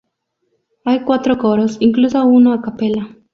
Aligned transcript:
Hay 0.83 1.01
cuatro 1.03 1.37
coros, 1.37 1.77
incluso 1.79 2.25
uno 2.25 2.53
a 2.53 2.61
cappella. 2.63 3.15